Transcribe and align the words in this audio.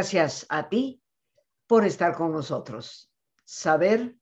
Gracias 0.00 0.46
a 0.48 0.66
ti 0.66 1.02
por 1.66 1.84
estar 1.84 2.16
con 2.16 2.32
nosotros. 2.32 3.12
Saber 3.44 4.16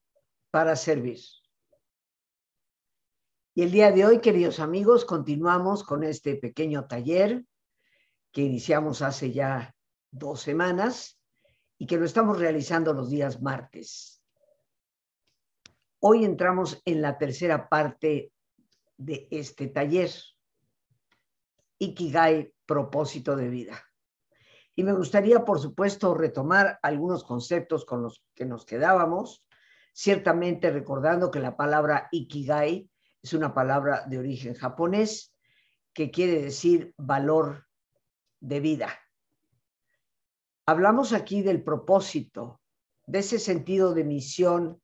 para 0.50 0.74
servir. 0.74 1.20
Y 3.54 3.62
el 3.62 3.70
día 3.70 3.92
de 3.92 4.04
hoy, 4.04 4.20
queridos 4.20 4.58
amigos, 4.58 5.04
continuamos 5.04 5.84
con 5.84 6.02
este 6.02 6.34
pequeño 6.34 6.88
taller 6.88 7.44
que 8.32 8.40
iniciamos 8.40 9.02
hace 9.02 9.30
ya 9.30 9.72
dos 10.10 10.40
semanas 10.40 11.16
y 11.78 11.86
que 11.86 11.96
lo 11.96 12.06
estamos 12.06 12.40
realizando 12.40 12.92
los 12.92 13.08
días 13.08 13.40
martes. 13.40 14.20
Hoy 16.00 16.24
entramos 16.24 16.82
en 16.84 17.02
la 17.02 17.18
tercera 17.18 17.68
parte 17.68 18.32
de 18.96 19.28
este 19.30 19.68
taller, 19.68 20.10
Ikigai, 21.78 22.52
propósito 22.66 23.36
de 23.36 23.48
vida. 23.48 23.87
Y 24.78 24.84
me 24.84 24.92
gustaría, 24.92 25.44
por 25.44 25.58
supuesto, 25.58 26.14
retomar 26.14 26.78
algunos 26.82 27.24
conceptos 27.24 27.84
con 27.84 28.00
los 28.00 28.22
que 28.32 28.44
nos 28.44 28.64
quedábamos, 28.64 29.44
ciertamente 29.92 30.70
recordando 30.70 31.32
que 31.32 31.40
la 31.40 31.56
palabra 31.56 32.06
Ikigai 32.12 32.88
es 33.20 33.32
una 33.32 33.52
palabra 33.52 34.04
de 34.06 34.20
origen 34.20 34.54
japonés 34.54 35.34
que 35.92 36.12
quiere 36.12 36.40
decir 36.40 36.94
valor 36.96 37.66
de 38.38 38.60
vida. 38.60 38.90
Hablamos 40.64 41.12
aquí 41.12 41.42
del 41.42 41.64
propósito, 41.64 42.60
de 43.04 43.18
ese 43.18 43.40
sentido 43.40 43.94
de 43.94 44.04
misión 44.04 44.80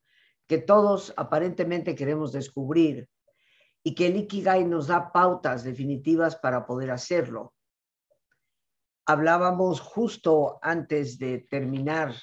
que 0.48 0.58
todos 0.58 1.14
aparentemente 1.16 1.94
queremos 1.94 2.32
descubrir 2.32 3.08
y 3.84 3.94
que 3.94 4.08
el 4.08 4.16
Ikigai 4.16 4.64
nos 4.64 4.88
da 4.88 5.12
pautas 5.12 5.62
definitivas 5.62 6.34
para 6.34 6.66
poder 6.66 6.90
hacerlo 6.90 7.53
hablábamos 9.06 9.80
justo 9.80 10.58
antes 10.62 11.18
de 11.18 11.40
terminar 11.50 12.14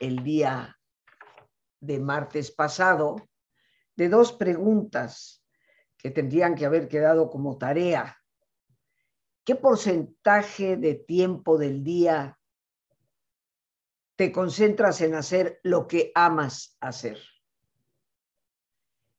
el 0.00 0.22
día 0.22 0.78
de 1.80 1.98
martes 1.98 2.50
pasado 2.50 3.16
de 3.96 4.08
dos 4.08 4.32
preguntas 4.32 5.44
que 5.96 6.10
tendrían 6.10 6.54
que 6.54 6.66
haber 6.66 6.88
quedado 6.88 7.30
como 7.30 7.58
tarea. 7.58 8.16
¿Qué 9.44 9.54
porcentaje 9.54 10.76
de 10.76 10.94
tiempo 10.94 11.58
del 11.58 11.82
día 11.82 12.38
te 14.16 14.30
concentras 14.30 15.00
en 15.00 15.14
hacer 15.14 15.60
lo 15.62 15.86
que 15.86 16.12
amas 16.14 16.76
hacer? 16.80 17.18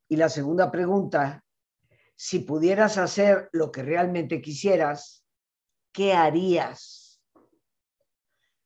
Y 0.07 0.15
la 0.15 0.29
segunda 0.29 0.71
pregunta, 0.71 1.43
si 2.15 2.39
pudieras 2.39 2.97
hacer 2.97 3.49
lo 3.51 3.71
que 3.71 3.83
realmente 3.83 4.41
quisieras, 4.41 5.22
¿qué 5.93 6.13
harías? 6.13 7.21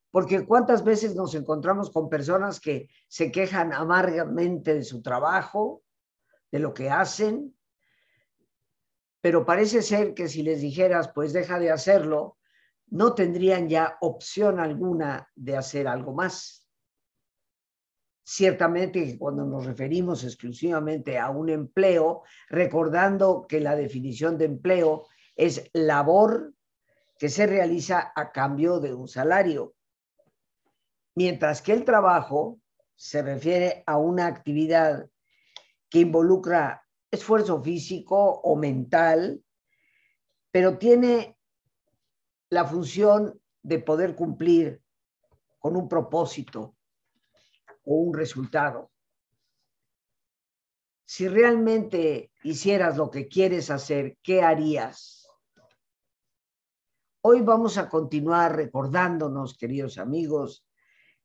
Porque 0.09 0.45
cuántas 0.45 0.83
veces 0.83 1.15
nos 1.15 1.35
encontramos 1.35 1.91
con 1.91 2.09
personas 2.09 2.59
que 2.59 2.89
se 3.07 3.31
quejan 3.31 3.73
amargamente 3.73 4.73
de 4.73 4.83
su 4.83 5.01
trabajo, 5.01 5.83
de 6.51 6.59
lo 6.59 6.73
que 6.73 6.89
hacen, 6.89 7.55
pero 9.21 9.45
parece 9.45 9.81
ser 9.81 10.13
que 10.13 10.27
si 10.29 10.41
les 10.41 10.61
dijeras, 10.61 11.11
pues 11.13 11.33
deja 11.33 11.59
de 11.59 11.69
hacerlo, 11.69 12.37
no 12.87 13.13
tendrían 13.13 13.67
ya 13.67 13.97
opción 13.99 14.59
alguna 14.59 15.29
de 15.35 15.57
hacer 15.57 15.87
algo 15.87 16.13
más. 16.13 16.65
Ciertamente 18.23 19.17
cuando 19.17 19.45
nos 19.45 19.65
referimos 19.65 20.23
exclusivamente 20.23 21.17
a 21.17 21.29
un 21.29 21.49
empleo, 21.49 22.23
recordando 22.49 23.45
que 23.47 23.59
la 23.59 23.75
definición 23.75 24.37
de 24.37 24.45
empleo 24.45 25.07
es 25.35 25.69
labor 25.73 26.53
que 27.17 27.29
se 27.29 27.47
realiza 27.47 28.11
a 28.15 28.31
cambio 28.31 28.79
de 28.79 28.93
un 28.93 29.07
salario, 29.07 29.75
mientras 31.15 31.61
que 31.61 31.73
el 31.73 31.83
trabajo 31.83 32.59
se 32.95 33.21
refiere 33.21 33.83
a 33.85 33.97
una 33.97 34.27
actividad 34.27 35.09
que 35.89 35.99
involucra 35.99 36.83
esfuerzo 37.09 37.61
físico 37.61 38.17
o 38.17 38.55
mental, 38.55 39.43
pero 40.51 40.77
tiene 40.77 41.37
la 42.49 42.65
función 42.65 43.39
de 43.61 43.79
poder 43.79 44.15
cumplir 44.15 44.81
con 45.59 45.75
un 45.75 45.87
propósito 45.87 46.75
o 47.83 47.95
un 47.95 48.13
resultado. 48.13 48.91
Si 51.05 51.27
realmente 51.27 52.31
hicieras 52.43 52.97
lo 52.97 53.09
que 53.09 53.27
quieres 53.27 53.69
hacer, 53.71 54.17
¿qué 54.21 54.41
harías? 54.41 55.16
Hoy 57.21 57.41
vamos 57.41 57.77
a 57.77 57.89
continuar 57.89 58.55
recordándonos, 58.55 59.57
queridos 59.57 59.97
amigos, 59.97 60.65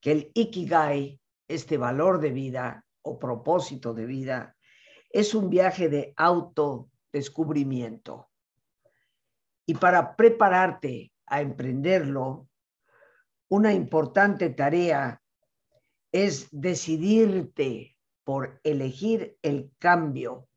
que 0.01 0.13
el 0.13 0.31
Ikigai, 0.35 1.21
este 1.47 1.77
valor 1.77 2.19
de 2.19 2.31
vida 2.31 2.87
o 3.03 3.19
propósito 3.19 3.93
de 3.93 4.07
vida, 4.07 4.57
es 5.11 5.35
un 5.35 5.51
viaje 5.51 5.91
de 5.91 6.15
autodescubrimiento. 6.17 8.31
Y 9.67 9.75
para 9.75 10.17
prepararte 10.17 11.13
a 11.27 11.43
emprenderlo, 11.43 12.49
una 13.49 13.75
importante 13.75 14.49
tarea 14.51 15.23
es 16.11 16.49
decidirte 16.51 17.97
por 18.25 18.61
elegir 18.65 19.37
el 19.43 19.71
cambio 19.79 20.49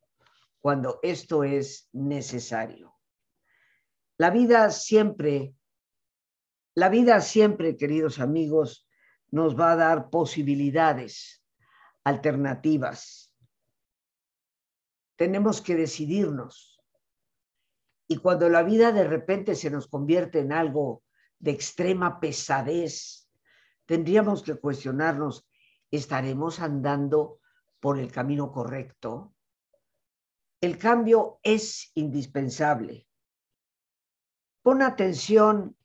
cuando 0.61 0.99
esto 1.03 1.43
es 1.43 1.89
necesario. 1.91 2.94
La 4.17 4.29
vida 4.29 4.69
siempre, 4.71 5.53
la 6.73 6.87
vida 6.87 7.19
siempre, 7.19 7.75
queridos 7.75 8.19
amigos, 8.19 8.87
nos 9.29 9.59
va 9.59 9.73
a 9.73 9.75
dar 9.75 10.09
posibilidades, 10.09 11.43
alternativas. 12.05 13.33
Tenemos 15.17 15.61
que 15.61 15.75
decidirnos. 15.75 16.81
Y 18.07 18.17
cuando 18.17 18.47
la 18.47 18.63
vida 18.63 18.93
de 18.93 19.03
repente 19.03 19.55
se 19.55 19.69
nos 19.69 19.87
convierte 19.87 20.39
en 20.39 20.53
algo 20.53 21.03
de 21.39 21.51
extrema 21.51 22.19
pesadez, 22.21 23.29
tendríamos 23.85 24.43
que 24.43 24.55
cuestionarnos, 24.55 25.45
¿estaremos 25.91 26.61
andando 26.61 27.39
por 27.81 27.99
el 27.99 28.11
camino 28.11 28.51
correcto? 28.51 29.33
El 30.61 30.77
cambio 30.77 31.39
es 31.43 31.91
indispensable. 31.95 33.04
Pon 34.65 34.81
atención 34.81 35.77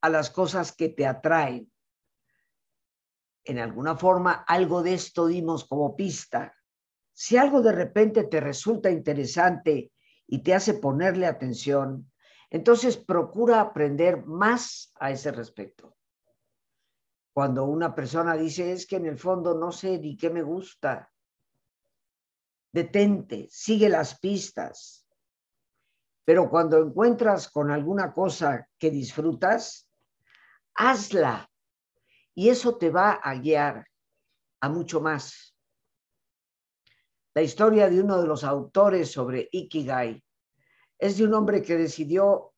a 0.00 0.08
las 0.08 0.30
cosas 0.30 0.70
que 0.70 0.88
te 0.88 1.04
atraen. 1.04 1.68
En 3.42 3.58
alguna 3.58 3.96
forma, 3.96 4.44
algo 4.46 4.84
de 4.84 4.94
esto 4.94 5.26
dimos 5.26 5.64
como 5.64 5.96
pista. 5.96 6.54
Si 7.12 7.36
algo 7.36 7.60
de 7.60 7.72
repente 7.72 8.22
te 8.22 8.38
resulta 8.38 8.88
interesante 8.88 9.90
y 10.28 10.44
te 10.44 10.54
hace 10.54 10.74
ponerle 10.74 11.26
atención, 11.26 12.12
entonces 12.50 12.96
procura 12.96 13.60
aprender 13.60 14.24
más 14.26 14.92
a 15.00 15.10
ese 15.10 15.32
respecto. 15.32 15.96
Cuando 17.32 17.64
una 17.64 17.96
persona 17.96 18.36
dice 18.36 18.70
es 18.70 18.86
que 18.86 18.94
en 18.94 19.06
el 19.06 19.18
fondo 19.18 19.58
no 19.58 19.72
sé 19.72 19.98
ni 19.98 20.16
qué 20.16 20.30
me 20.30 20.42
gusta, 20.42 21.12
detente, 22.70 23.48
sigue 23.50 23.88
las 23.88 24.20
pistas, 24.20 25.07
pero 26.28 26.50
cuando 26.50 26.76
encuentras 26.76 27.48
con 27.48 27.70
alguna 27.70 28.12
cosa 28.12 28.68
que 28.78 28.90
disfrutas, 28.90 29.88
hazla. 30.74 31.50
Y 32.34 32.50
eso 32.50 32.76
te 32.76 32.90
va 32.90 33.12
a 33.12 33.34
guiar 33.36 33.86
a 34.60 34.68
mucho 34.68 35.00
más. 35.00 35.56
La 37.32 37.40
historia 37.40 37.88
de 37.88 38.02
uno 38.02 38.20
de 38.20 38.28
los 38.28 38.44
autores 38.44 39.10
sobre 39.10 39.48
Ikigai 39.50 40.22
es 40.98 41.16
de 41.16 41.24
un 41.24 41.32
hombre 41.32 41.62
que 41.62 41.78
decidió 41.78 42.52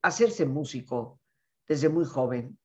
hacerse 0.00 0.46
músico 0.46 1.20
desde 1.68 1.90
muy 1.90 2.06
joven. 2.06 2.58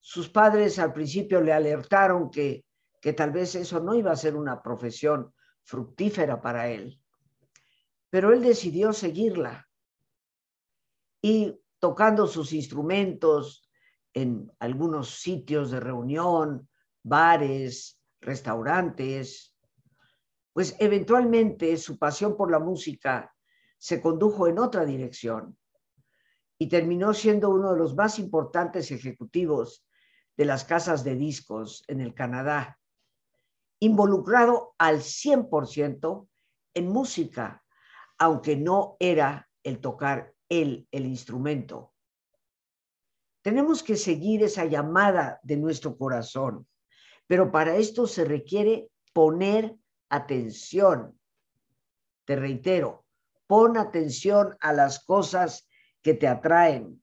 Sus 0.00 0.30
padres 0.30 0.78
al 0.78 0.94
principio 0.94 1.42
le 1.42 1.52
alertaron 1.52 2.30
que, 2.30 2.64
que 3.02 3.12
tal 3.12 3.32
vez 3.32 3.54
eso 3.54 3.80
no 3.80 3.94
iba 3.94 4.12
a 4.12 4.16
ser 4.16 4.34
una 4.34 4.62
profesión 4.62 5.34
fructífera 5.62 6.40
para 6.40 6.70
él 6.70 7.01
pero 8.12 8.30
él 8.34 8.42
decidió 8.42 8.92
seguirla. 8.92 9.66
Y 11.22 11.58
tocando 11.78 12.26
sus 12.26 12.52
instrumentos 12.52 13.70
en 14.12 14.52
algunos 14.58 15.18
sitios 15.22 15.70
de 15.70 15.80
reunión, 15.80 16.68
bares, 17.02 17.98
restaurantes, 18.20 19.56
pues 20.52 20.76
eventualmente 20.78 21.74
su 21.78 21.98
pasión 21.98 22.36
por 22.36 22.50
la 22.50 22.58
música 22.58 23.34
se 23.78 24.02
condujo 24.02 24.46
en 24.46 24.58
otra 24.58 24.84
dirección 24.84 25.56
y 26.58 26.68
terminó 26.68 27.14
siendo 27.14 27.48
uno 27.48 27.72
de 27.72 27.78
los 27.78 27.96
más 27.96 28.18
importantes 28.18 28.90
ejecutivos 28.90 29.86
de 30.36 30.44
las 30.44 30.66
casas 30.66 31.02
de 31.02 31.14
discos 31.14 31.82
en 31.88 32.02
el 32.02 32.12
Canadá, 32.12 32.78
involucrado 33.80 34.74
al 34.76 34.98
100% 34.98 36.28
en 36.74 36.88
música 36.88 37.61
aunque 38.22 38.54
no 38.54 38.96
era 39.00 39.48
el 39.64 39.80
tocar 39.80 40.32
él 40.48 40.86
el 40.92 41.06
instrumento. 41.06 41.92
Tenemos 43.42 43.82
que 43.82 43.96
seguir 43.96 44.44
esa 44.44 44.64
llamada 44.64 45.40
de 45.42 45.56
nuestro 45.56 45.98
corazón, 45.98 46.68
pero 47.26 47.50
para 47.50 47.74
esto 47.74 48.06
se 48.06 48.24
requiere 48.24 48.92
poner 49.12 49.74
atención. 50.08 51.18
Te 52.24 52.36
reitero, 52.36 53.04
pon 53.48 53.76
atención 53.76 54.56
a 54.60 54.72
las 54.72 55.04
cosas 55.04 55.68
que 56.00 56.14
te 56.14 56.28
atraen. 56.28 57.02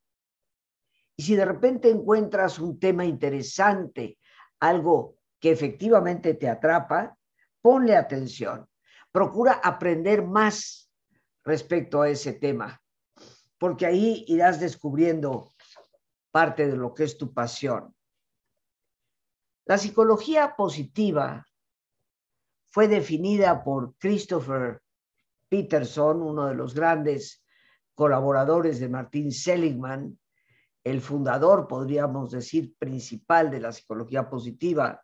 Y 1.18 1.24
si 1.24 1.36
de 1.36 1.44
repente 1.44 1.90
encuentras 1.90 2.60
un 2.60 2.80
tema 2.80 3.04
interesante, 3.04 4.18
algo 4.62 5.18
que 5.38 5.52
efectivamente 5.52 6.36
te 6.36 6.48
atrapa, 6.48 7.18
ponle 7.62 7.98
atención. 7.98 8.70
Procura 9.12 9.60
aprender 9.62 10.24
más 10.24 10.89
respecto 11.50 12.04
a 12.04 12.10
ese 12.10 12.34
tema, 12.34 12.80
porque 13.58 13.88
ahí 13.88 14.24
irás 14.28 14.60
descubriendo 14.60 15.52
parte 16.30 16.68
de 16.68 16.78
lo 16.78 16.94
que 16.94 17.06
es 17.06 17.18
tu 17.18 17.34
pasión. 17.34 17.96
La 19.66 19.80
psicología 19.80 20.56
positiva 20.56 21.44
fue 22.70 22.88
definida 22.88 23.64
por 23.64 23.96
Christopher 23.98 24.84
Peterson, 25.50 26.22
uno 26.22 26.46
de 26.46 26.54
los 26.54 26.76
grandes 26.76 27.44
colaboradores 27.96 28.80
de 28.80 28.88
Martin 28.88 29.32
Seligman, 29.32 30.20
el 30.84 31.02
fundador, 31.02 31.68
podríamos 31.68 32.30
decir, 32.30 32.76
principal 32.78 33.50
de 33.50 33.60
la 33.60 33.72
psicología 33.72 34.30
positiva. 34.30 35.04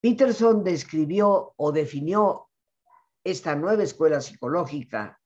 Peterson 0.00 0.64
describió 0.64 1.52
o 1.56 1.72
definió 1.72 2.43
esta 3.24 3.56
nueva 3.56 3.82
escuela 3.82 4.20
psicológica 4.20 5.20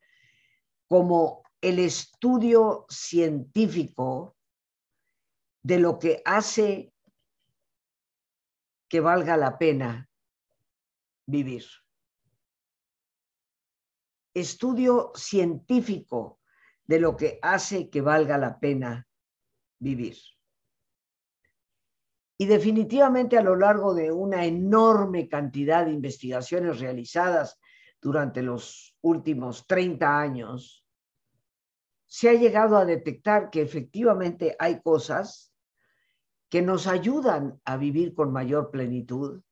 como 0.87 1.43
el 1.61 1.81
estudio 1.81 2.87
científico 2.89 4.37
de 5.63 5.79
lo 5.81 5.99
que 5.99 6.23
hace 6.25 6.93
que 8.89 9.01
valga 9.01 9.37
la 9.37 9.59
pena 9.59 10.09
vivir. 11.27 11.65
Estudio 14.33 15.13
científico 15.15 16.41
de 16.85 17.01
lo 17.01 17.17
que 17.17 17.39
hace 17.43 17.91
que 17.91 18.01
valga 18.01 18.39
la 18.39 18.59
pena 18.59 19.07
vivir. 19.79 20.17
Y 22.39 22.47
definitivamente 22.47 23.37
a 23.37 23.43
lo 23.43 23.57
largo 23.57 23.95
de 23.95 24.13
una 24.13 24.45
enorme 24.47 25.29
cantidad 25.29 25.85
de 25.85 25.93
investigaciones 25.93 26.79
realizadas 26.79 27.61
durante 28.01 28.43
los 28.43 28.97
últimos 29.03 29.67
30 29.67 30.21
años, 30.21 30.87
se 32.07 32.31
ha 32.31 32.35
llegado 32.35 32.77
a 32.77 32.85
detectar 32.85 33.51
que 33.51 33.61
efectivamente 33.61 34.57
hay 34.59 34.81
cosas 34.81 35.55
que 36.49 36.63
nos 36.63 36.87
ayudan 36.87 37.61
a 37.65 37.77
vivir 37.77 38.15
con 38.15 38.33
mayor 38.33 38.71
plenitud 38.71 39.43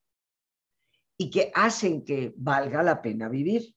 y 1.18 1.30
que 1.30 1.52
hacen 1.54 2.04
que 2.04 2.34
valga 2.36 2.82
la 2.82 3.02
pena 3.02 3.28
vivir. 3.28 3.74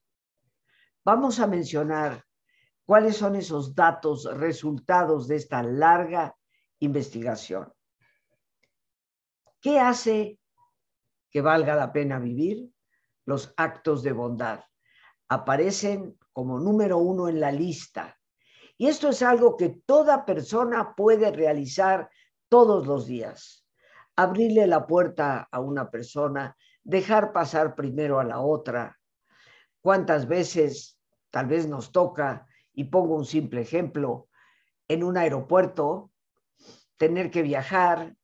Vamos 1.04 1.40
a 1.40 1.46
mencionar 1.46 2.24
cuáles 2.84 3.16
son 3.16 3.36
esos 3.36 3.74
datos, 3.74 4.24
resultados 4.24 5.28
de 5.28 5.36
esta 5.36 5.62
larga 5.62 6.36
investigación. 6.78 7.72
¿Qué 9.60 9.78
hace 9.78 10.38
que 11.30 11.40
valga 11.42 11.76
la 11.76 11.92
pena 11.92 12.18
vivir? 12.18 12.70
Los 13.24 13.52
actos 13.56 14.02
de 14.02 14.12
bondad. 14.12 14.60
Aparecen 15.28 16.18
como 16.32 16.58
número 16.58 16.98
uno 16.98 17.28
en 17.28 17.40
la 17.40 17.52
lista. 17.52 18.18
Y 18.76 18.88
esto 18.88 19.10
es 19.10 19.22
algo 19.22 19.56
que 19.56 19.68
toda 19.84 20.24
persona 20.24 20.94
puede 20.96 21.30
realizar 21.30 22.10
todos 22.48 22.86
los 22.86 23.06
días. 23.06 23.66
Abrirle 24.16 24.66
la 24.66 24.86
puerta 24.86 25.48
a 25.50 25.60
una 25.60 25.90
persona, 25.90 26.56
dejar 26.82 27.32
pasar 27.32 27.74
primero 27.74 28.18
a 28.18 28.24
la 28.24 28.40
otra. 28.40 28.98
¿Cuántas 29.80 30.26
veces 30.26 31.00
tal 31.30 31.46
vez 31.46 31.66
nos 31.66 31.92
toca, 31.92 32.46
y 32.72 32.84
pongo 32.84 33.14
un 33.14 33.24
simple 33.24 33.62
ejemplo, 33.62 34.28
en 34.88 35.04
un 35.04 35.16
aeropuerto, 35.16 36.10
tener 36.96 37.30
que 37.30 37.42
viajar, 37.42 38.16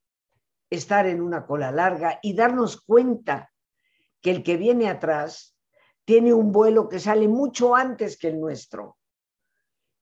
estar 0.71 1.07
en 1.07 1.23
una 1.23 1.47
cola 1.47 1.71
larga 1.71 2.19
y 2.23 2.35
darnos 2.35 2.81
cuenta 2.81 3.53
que 4.27 4.33
el 4.33 4.43
que 4.43 4.57
viene 4.57 4.89
atrás 4.89 5.57
tiene 6.05 6.35
un 6.35 6.51
vuelo 6.51 6.89
que 6.89 6.99
sale 6.99 7.29
mucho 7.29 7.77
antes 7.77 8.19
que 8.19 8.27
el 8.27 8.41
nuestro 8.41 8.99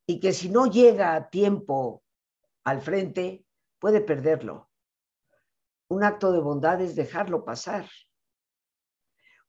y 0.07 0.19
que 0.19 0.33
si 0.33 0.49
no 0.49 0.65
llega 0.65 1.15
a 1.15 1.29
tiempo 1.29 2.03
al 2.65 2.81
frente, 2.81 3.45
puede 3.79 4.01
perderlo. 4.01 4.71
Un 5.89 6.05
acto 6.05 6.33
de 6.33 6.41
bondad 6.41 6.81
es 6.81 6.97
dejarlo 6.97 7.45
pasar. 7.45 7.87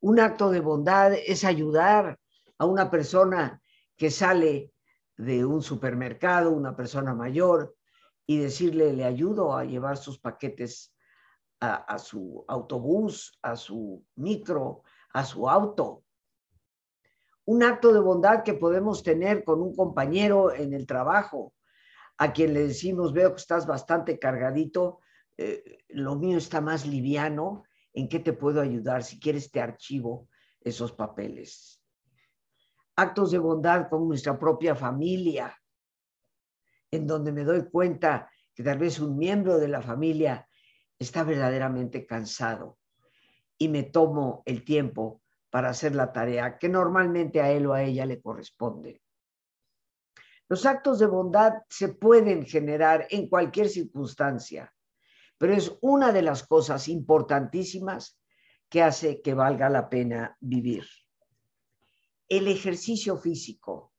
Un 0.02 0.20
acto 0.20 0.52
de 0.52 0.60
bondad 0.60 1.14
es 1.14 1.46
ayudar 1.46 2.20
a 2.58 2.66
una 2.66 2.92
persona 2.92 3.62
que 3.96 4.12
sale 4.12 4.74
de 5.16 5.46
un 5.46 5.62
supermercado, 5.62 6.52
una 6.52 6.76
persona 6.76 7.16
mayor, 7.16 7.78
y 8.26 8.40
decirle, 8.40 8.92
le 8.92 9.06
ayudo 9.06 9.56
a 9.56 9.64
llevar 9.64 9.96
sus 9.96 10.20
paquetes 10.20 10.94
a, 11.60 11.98
su 11.98 12.44
autobús, 12.48 13.38
a 13.42 13.56
su 13.56 14.04
micro, 14.16 14.84
a 15.14 15.24
su 15.24 15.50
auto. 15.50 16.04
Un 17.46 17.64
acto 17.64 17.94
de 17.94 18.00
bondad 18.00 18.44
que 18.44 18.54
podemos 18.54 19.04
tener 19.04 19.44
con 19.44 19.62
un 19.62 19.76
compañero 19.76 20.54
en 20.54 20.74
el 20.74 20.86
trabajo, 20.86 21.54
a 22.18 22.34
quien 22.34 22.54
le 22.54 22.68
decimos, 22.68 23.14
veo 23.14 23.32
que 23.32 23.42
estás 23.42 23.68
bastante 23.68 24.20
cargadito, 24.20 25.00
eh, 25.38 25.80
lo 25.90 26.16
mío 26.16 26.38
está 26.38 26.62
más 26.62 26.86
liviano, 26.86 27.64
¿en 27.94 28.08
qué 28.08 28.20
te 28.20 28.34
puedo 28.34 28.62
ayudar? 28.62 29.04
Si 29.04 29.20
quieres 29.20 29.52
te 29.52 29.62
archivo 29.62 30.28
esos 30.62 30.92
papeles. 30.92 31.82
Actos 32.96 33.32
de 33.32 33.38
bondad 33.38 33.90
con 33.90 34.08
nuestra 34.08 34.40
propia 34.40 34.76
familia, 34.76 35.56
en 36.90 37.06
donde 37.06 37.32
me 37.32 37.44
doy 37.44 37.70
cuenta 37.70 38.30
que 38.54 38.64
tal 38.64 38.80
vez 38.80 39.00
un 39.00 39.18
miembro 39.18 39.58
de 39.58 39.68
la 39.68 39.82
familia 39.82 40.48
está 41.06 41.24
verdaderamente 41.24 42.06
cansado 42.06 42.78
y 43.58 43.70
me 43.70 43.84
tomo 43.84 44.44
el 44.46 44.66
tiempo 44.66 45.22
para 45.50 45.70
hacer 45.70 45.96
la 45.96 46.12
tarea 46.12 46.58
que 46.58 46.68
normalmente 46.68 47.40
a 47.42 47.52
él 47.52 47.68
o 47.68 47.74
a 47.74 47.84
ella 47.84 48.06
le 48.06 48.22
corresponde. 48.22 49.02
Los 50.50 50.66
actos 50.66 51.00
de 51.00 51.06
bondad 51.06 51.54
se 51.70 51.90
pueden 51.90 52.46
generar 52.46 53.08
en 53.10 53.30
cualquier 53.30 53.70
circunstancia, 53.70 54.74
pero 55.38 55.54
es 55.54 55.78
una 55.82 56.12
de 56.12 56.22
las 56.22 56.46
cosas 56.46 56.88
importantísimas 56.88 58.20
que 58.70 58.82
hace 58.82 59.22
que 59.22 59.34
valga 59.34 59.70
la 59.70 59.90
pena 59.90 60.36
vivir. 60.40 60.86
El 62.28 62.48
ejercicio 62.48 63.18
físico, 63.18 63.94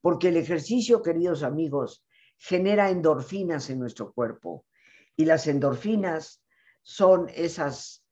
porque 0.00 0.28
el 0.28 0.38
ejercicio, 0.38 1.02
queridos 1.02 1.42
amigos, 1.42 2.04
genera 2.36 2.90
endorfinas 2.90 3.70
en 3.70 3.78
nuestro 3.78 4.12
cuerpo 4.12 4.66
y 5.16 5.24
las 5.24 5.46
endorfinas 5.46 6.42
son 6.82 7.28
esas 7.34 8.04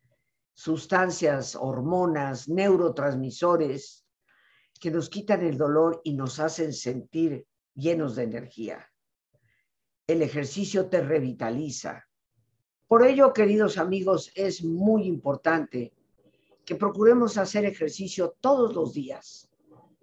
sustancias, 0.54 1.56
hormonas, 1.56 2.48
neurotransmisores 2.48 4.06
que 4.80 4.90
nos 4.90 5.08
quitan 5.08 5.42
el 5.42 5.56
dolor 5.56 6.00
y 6.04 6.14
nos 6.14 6.38
hacen 6.40 6.72
sentir 6.72 7.46
llenos 7.74 8.16
de 8.16 8.24
energía. 8.24 8.90
El 10.06 10.22
ejercicio 10.22 10.88
te 10.88 11.00
revitaliza. 11.00 12.06
Por 12.86 13.06
ello, 13.06 13.32
queridos 13.32 13.78
amigos, 13.78 14.30
es 14.34 14.62
muy 14.62 15.06
importante 15.06 15.92
que 16.64 16.74
procuremos 16.74 17.38
hacer 17.38 17.64
ejercicio 17.64 18.36
todos 18.40 18.74
los 18.74 18.92
días. 18.92 19.48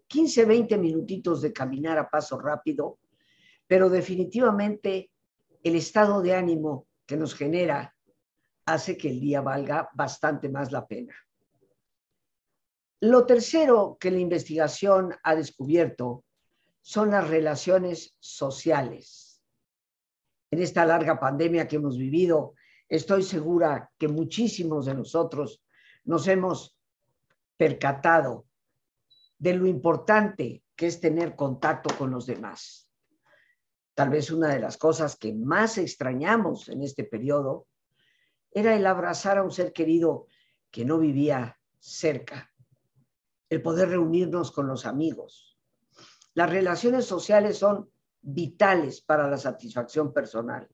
15, 0.08 0.46
20 0.46 0.78
minutitos 0.78 1.42
de 1.42 1.54
caminar 1.54 1.98
a 1.98 2.10
paso 2.10 2.40
rápido, 2.40 2.98
pero 3.68 3.90
definitivamente 3.90 5.12
el 5.64 5.76
estado 5.76 6.22
de 6.22 6.34
ánimo 6.34 6.88
que 7.10 7.18
nos 7.18 7.34
genera 7.34 7.96
hace 8.68 8.96
que 8.96 9.10
el 9.10 9.20
día 9.20 9.42
valga 9.42 9.90
bastante 9.96 10.48
más 10.48 10.72
la 10.72 10.86
pena. 10.86 11.16
Lo 13.02 13.26
tercero 13.26 13.98
que 14.00 14.12
la 14.12 14.20
investigación 14.20 15.16
ha 15.24 15.34
descubierto 15.34 16.24
son 16.82 17.10
las 17.10 17.28
relaciones 17.28 18.16
sociales. 18.20 19.42
En 20.52 20.62
esta 20.62 20.86
larga 20.86 21.20
pandemia 21.20 21.68
que 21.68 21.78
hemos 21.78 21.98
vivido, 21.98 22.54
estoy 22.88 23.24
segura 23.24 23.90
que 23.98 24.08
muchísimos 24.08 24.86
de 24.86 24.94
nosotros 24.94 25.64
nos 26.04 26.28
hemos 26.28 26.78
percatado 27.58 28.46
de 29.40 29.56
lo 29.56 29.66
importante 29.66 30.64
que 30.76 30.86
es 30.86 31.02
tener 31.02 31.36
contacto 31.36 31.90
con 31.98 32.12
los 32.12 32.28
demás. 32.28 32.89
Tal 34.00 34.12
vez 34.12 34.32
una 34.32 34.48
de 34.48 34.62
las 34.62 34.78
cosas 34.78 35.18
que 35.18 35.34
más 35.34 35.78
extrañamos 35.78 36.70
en 36.70 36.84
este 36.84 37.04
periodo 37.04 37.68
era 38.50 38.74
el 38.74 38.88
abrazar 38.88 39.38
a 39.38 39.44
un 39.44 39.52
ser 39.52 39.74
querido 39.74 40.28
que 40.72 40.86
no 40.86 41.00
vivía 41.00 41.60
cerca 41.80 42.50
el 43.50 43.62
poder 43.62 43.90
reunirnos 43.90 44.54
con 44.54 44.68
los 44.68 44.86
amigos. 44.86 45.60
Las 46.34 46.50
relaciones 46.50 47.04
sociales 47.04 47.58
son 47.58 47.92
vitales 48.22 49.02
para 49.02 49.30
la 49.30 49.38
satisfacción 49.38 50.14
personal. 50.14 50.66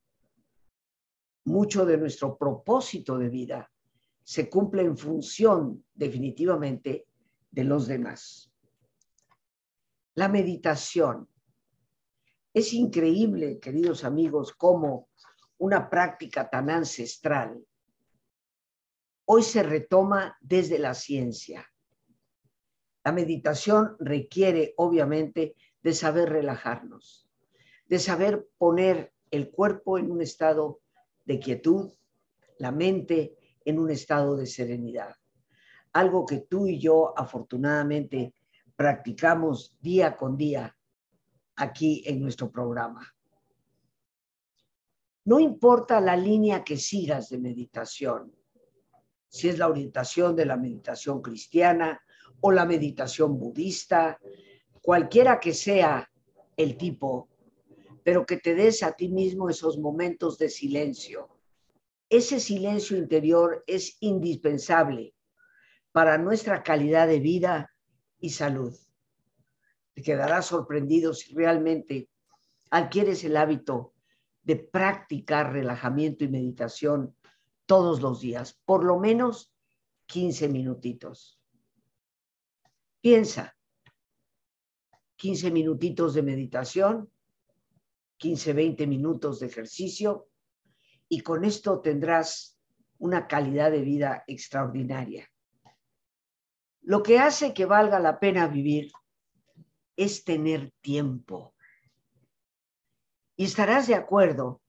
Mucho 1.46 1.84
de 1.84 1.98
nuestro 1.98 2.38
propósito 2.38 3.18
de 3.18 3.30
vida 3.30 3.72
se 4.22 4.48
cumple 4.52 4.84
en 4.84 4.96
función 4.96 5.84
definitivamente 5.96 7.08
de 7.50 7.64
los 7.64 7.88
demás. 7.88 8.54
La 10.14 10.28
meditación. 10.28 11.28
Es 12.56 12.74
increíble, 12.74 13.60
queridos 13.60 14.06
amigos, 14.06 14.54
cómo 14.54 15.10
una 15.58 15.90
práctica 15.90 16.50
tan 16.50 16.70
ancestral 16.70 17.62
hoy 19.26 19.44
se 19.44 19.62
retoma 19.62 20.38
desde 20.40 20.80
la 20.80 20.94
ciencia. 20.94 21.70
La 23.04 23.12
meditación 23.12 23.98
requiere, 24.00 24.74
obviamente, 24.78 25.58
de 25.84 25.94
saber 25.94 26.30
relajarnos, 26.30 27.28
de 27.90 28.00
saber 28.00 28.48
poner 28.58 29.12
el 29.32 29.52
cuerpo 29.52 29.98
en 29.98 30.10
un 30.10 30.22
estado 30.22 30.80
de 31.26 31.42
quietud, 31.42 31.92
la 32.58 32.72
mente 32.72 33.36
en 33.66 33.80
un 33.80 33.92
estado 33.92 34.38
de 34.38 34.46
serenidad. 34.46 35.14
Algo 35.92 36.26
que 36.26 36.38
tú 36.38 36.68
y 36.68 36.80
yo 36.80 37.14
afortunadamente 37.20 38.34
practicamos 38.78 39.78
día 39.82 40.16
con 40.16 40.38
día 40.38 40.74
aquí 41.56 42.04
en 42.06 42.22
nuestro 42.22 42.52
programa. 42.52 43.16
No 45.26 45.40
importa 45.40 46.00
la 46.00 46.16
línea 46.16 46.64
que 46.64 46.78
sigas 46.78 47.30
de 47.30 47.40
meditación, 47.40 48.32
si 49.28 49.50
es 49.50 49.58
la 49.58 49.68
orientación 49.68 50.36
de 50.36 50.46
la 50.46 50.56
meditación 50.56 51.22
cristiana 51.22 52.00
o 52.42 52.52
la 52.52 52.66
meditación 52.66 53.40
budista, 53.40 54.20
cualquiera 54.82 55.40
que 55.40 55.54
sea 55.54 56.10
el 56.56 56.78
tipo, 56.78 57.28
pero 58.04 58.26
que 58.26 58.38
te 58.38 58.54
des 58.54 58.84
a 58.84 58.92
ti 58.92 59.10
mismo 59.10 59.50
esos 59.50 59.80
momentos 59.80 60.38
de 60.38 60.50
silencio. 60.50 61.30
Ese 62.08 62.40
silencio 62.40 62.96
interior 62.96 63.64
es 63.66 63.98
indispensable 64.00 65.16
para 65.92 66.20
nuestra 66.20 66.62
calidad 66.62 67.08
de 67.08 67.20
vida 67.20 67.74
y 68.20 68.30
salud. 68.30 68.78
Te 69.96 70.02
quedarás 70.02 70.48
sorprendido 70.48 71.14
si 71.14 71.34
realmente 71.34 72.10
adquieres 72.70 73.24
el 73.24 73.38
hábito 73.38 73.94
de 74.44 74.58
practicar 74.58 75.54
relajamiento 75.54 76.26
y 76.26 76.28
meditación 76.28 77.16
todos 77.66 78.02
los 78.02 78.20
días, 78.20 78.60
por 78.66 78.84
lo 78.84 79.00
menos 79.00 79.54
15 80.08 80.50
minutitos. 80.50 81.40
Piensa, 83.00 83.56
15 85.16 85.50
minutitos 85.52 86.14
de 86.14 86.24
meditación, 86.24 87.10
15, 88.18 88.54
20 88.54 88.88
minutos 88.88 89.40
de 89.40 89.48
ejercicio 89.48 90.28
y 91.08 91.22
con 91.22 91.46
esto 91.46 91.80
tendrás 91.80 92.60
una 92.98 93.28
calidad 93.28 93.72
de 93.72 93.82
vida 93.82 94.26
extraordinaria. 94.28 95.32
Lo 96.82 97.02
que 97.02 97.18
hace 97.18 97.54
que 97.54 97.66
valga 97.66 98.00
la 98.00 98.20
pena 98.20 98.48
vivir 98.48 98.92
es 99.96 100.24
tener 100.24 100.72
tiempo. 100.82 101.54
Y 103.36 103.46
estarás 103.46 103.88
de 103.88 103.96
acuerdo 103.96 104.62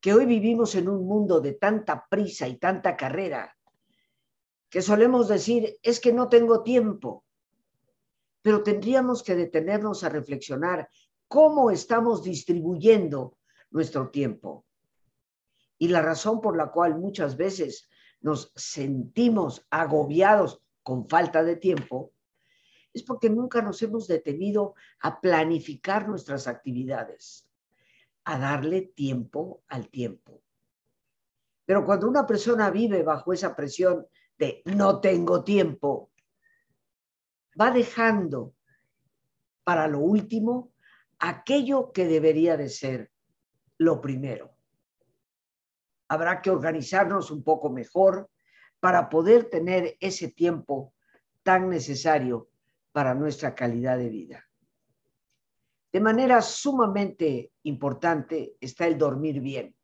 que 0.00 0.14
hoy 0.14 0.26
vivimos 0.26 0.74
en 0.74 0.88
un 0.88 1.06
mundo 1.06 1.40
de 1.40 1.54
tanta 1.54 2.06
prisa 2.08 2.46
y 2.46 2.58
tanta 2.58 2.96
carrera 2.96 3.56
que 4.70 4.82
solemos 4.82 5.28
decir 5.28 5.78
es 5.82 6.00
que 6.00 6.12
no 6.12 6.28
tengo 6.28 6.62
tiempo. 6.62 7.24
Pero 8.42 8.62
tendríamos 8.62 9.22
que 9.22 9.34
detenernos 9.34 10.04
a 10.04 10.08
reflexionar 10.08 10.88
cómo 11.28 11.70
estamos 11.70 12.22
distribuyendo 12.22 13.38
nuestro 13.70 14.10
tiempo. 14.10 14.64
Y 15.78 15.88
la 15.88 16.02
razón 16.02 16.40
por 16.40 16.56
la 16.56 16.70
cual 16.70 16.98
muchas 16.98 17.36
veces 17.36 17.88
nos 18.20 18.52
sentimos 18.54 19.66
agobiados 19.70 20.60
con 20.82 21.08
falta 21.08 21.42
de 21.42 21.56
tiempo 21.56 22.12
es 22.96 23.02
porque 23.02 23.28
nunca 23.28 23.60
nos 23.60 23.82
hemos 23.82 24.08
detenido 24.08 24.74
a 25.00 25.20
planificar 25.20 26.08
nuestras 26.08 26.48
actividades, 26.48 27.46
a 28.24 28.38
darle 28.38 28.80
tiempo 28.80 29.62
al 29.68 29.90
tiempo. 29.90 30.42
Pero 31.66 31.84
cuando 31.84 32.08
una 32.08 32.26
persona 32.26 32.70
vive 32.70 33.02
bajo 33.02 33.34
esa 33.34 33.54
presión 33.54 34.06
de 34.38 34.62
no 34.64 34.98
tengo 35.00 35.44
tiempo, 35.44 36.10
va 37.60 37.70
dejando 37.70 38.54
para 39.62 39.88
lo 39.88 39.98
último 39.98 40.72
aquello 41.18 41.92
que 41.92 42.06
debería 42.06 42.56
de 42.56 42.70
ser 42.70 43.10
lo 43.76 44.00
primero. 44.00 44.56
Habrá 46.08 46.40
que 46.40 46.50
organizarnos 46.50 47.30
un 47.30 47.42
poco 47.42 47.68
mejor 47.68 48.30
para 48.80 49.10
poder 49.10 49.50
tener 49.50 49.98
ese 50.00 50.28
tiempo 50.28 50.94
tan 51.42 51.68
necesario 51.68 52.48
para 52.96 53.14
nuestra 53.14 53.54
calidad 53.54 53.98
de 53.98 54.08
vida. 54.08 54.48
De 55.92 56.00
manera 56.00 56.40
sumamente 56.40 57.52
importante 57.64 58.56
está 58.58 58.86
el 58.86 58.96
dormir 58.96 59.42
bien. 59.42 59.76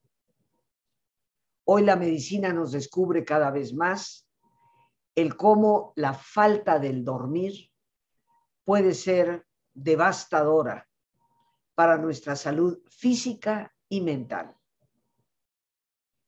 Hoy 1.65 1.83
la 1.85 1.97
medicina 1.97 2.55
nos 2.55 2.73
descubre 2.73 3.23
cada 3.23 3.51
vez 3.51 3.75
más 3.75 4.27
el 5.15 5.37
cómo 5.37 5.93
la 5.97 6.15
falta 6.15 6.79
del 6.79 7.05
dormir 7.05 7.71
puede 8.65 8.95
ser 8.95 9.47
devastadora 9.75 10.89
para 11.75 11.99
nuestra 11.99 12.35
salud 12.35 12.79
física 12.89 13.75
y 13.91 14.01
mental. 14.01 14.57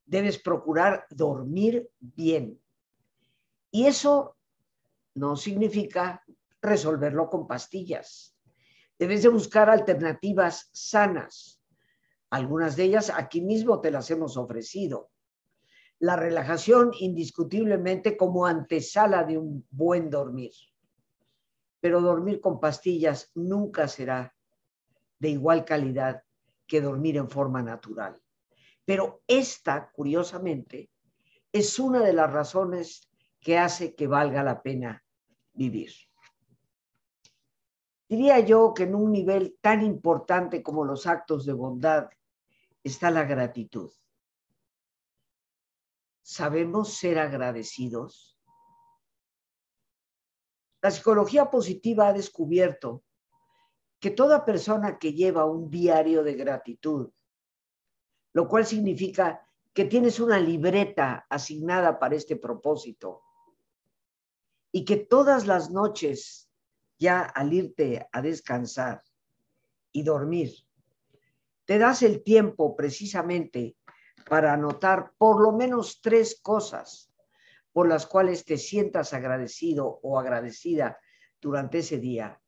Debes 0.04 0.38
procurar 0.38 1.06
dormir 1.08 1.88
bien. 1.98 2.60
Y 3.70 3.86
eso 3.86 4.36
no 5.14 5.34
significa 5.34 6.22
resolverlo 6.64 7.30
con 7.30 7.46
pastillas. 7.46 8.36
Debes 8.98 9.22
de 9.22 9.28
buscar 9.28 9.70
alternativas 9.70 10.68
sanas. 10.72 11.60
Algunas 12.30 12.76
de 12.76 12.84
ellas 12.84 13.12
aquí 13.14 13.40
mismo 13.40 13.80
te 13.80 13.90
las 13.90 14.10
hemos 14.10 14.36
ofrecido. 14.36 15.10
La 15.98 16.16
relajación 16.16 16.92
indiscutiblemente 16.98 18.16
como 18.16 18.46
antesala 18.46 19.24
de 19.24 19.38
un 19.38 19.66
buen 19.70 20.10
dormir. 20.10 20.52
Pero 21.80 22.00
dormir 22.00 22.40
con 22.40 22.60
pastillas 22.60 23.30
nunca 23.34 23.88
será 23.88 24.34
de 25.18 25.28
igual 25.28 25.64
calidad 25.64 26.22
que 26.66 26.80
dormir 26.80 27.16
en 27.16 27.28
forma 27.28 27.62
natural. 27.62 28.20
Pero 28.84 29.22
esta, 29.26 29.90
curiosamente, 29.92 30.90
es 31.52 31.78
una 31.78 32.00
de 32.00 32.12
las 32.12 32.32
razones 32.32 33.08
que 33.40 33.58
hace 33.58 33.94
que 33.94 34.06
valga 34.06 34.42
la 34.42 34.62
pena 34.62 35.04
vivir. 35.52 35.92
Diría 38.14 38.38
yo 38.38 38.74
que 38.74 38.84
en 38.84 38.94
un 38.94 39.10
nivel 39.10 39.58
tan 39.60 39.84
importante 39.84 40.62
como 40.62 40.84
los 40.84 41.04
actos 41.04 41.44
de 41.44 41.52
bondad 41.52 42.08
está 42.84 43.10
la 43.10 43.24
gratitud. 43.24 43.90
¿Sabemos 46.22 46.94
ser 46.94 47.18
agradecidos? 47.18 48.38
La 50.80 50.92
psicología 50.92 51.50
positiva 51.50 52.06
ha 52.06 52.12
descubierto 52.12 53.02
que 53.98 54.12
toda 54.12 54.44
persona 54.44 54.96
que 54.96 55.12
lleva 55.12 55.44
un 55.44 55.68
diario 55.68 56.22
de 56.22 56.34
gratitud, 56.34 57.10
lo 58.32 58.46
cual 58.46 58.64
significa 58.64 59.44
que 59.72 59.86
tienes 59.86 60.20
una 60.20 60.38
libreta 60.38 61.26
asignada 61.28 61.98
para 61.98 62.14
este 62.14 62.36
propósito 62.36 63.22
y 64.70 64.84
que 64.84 64.98
todas 64.98 65.48
las 65.48 65.72
noches, 65.72 66.43
ya 67.04 67.20
al 67.20 67.52
irte 67.52 68.08
a 68.10 68.22
descansar 68.22 69.02
y 69.92 70.02
dormir, 70.02 70.50
te 71.66 71.78
das 71.78 72.02
el 72.02 72.22
tiempo 72.22 72.74
precisamente 72.74 73.76
para 74.28 74.54
anotar 74.54 75.12
por 75.18 75.42
lo 75.42 75.52
menos 75.52 76.00
tres 76.00 76.40
cosas 76.42 77.10
por 77.72 77.88
las 77.88 78.06
cuales 78.06 78.44
te 78.44 78.56
sientas 78.56 79.12
agradecido 79.12 80.00
o 80.02 80.18
agradecida 80.18 80.98
durante 81.40 81.78
ese 81.78 81.98
día 81.98 82.40